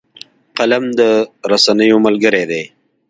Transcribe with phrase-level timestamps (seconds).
[0.57, 1.01] قلم د
[1.51, 2.63] رسنیو ملګری دی